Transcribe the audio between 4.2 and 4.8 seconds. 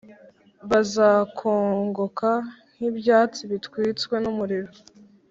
n’umuriro,